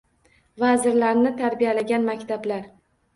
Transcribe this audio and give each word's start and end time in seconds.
Vazirlarni 0.61 1.33
tarbiyalagan 1.41 2.07
maktablar 2.09 2.65